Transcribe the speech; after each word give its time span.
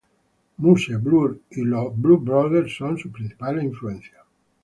Muse, 0.57 0.95
Blur 0.97 1.37
y 1.51 1.61
The 1.63 1.89
Blood 1.95 2.21
Brothers 2.25 2.75
son 2.75 2.97
sus 2.97 3.11
principales 3.11 3.65
influencias. 3.65 4.23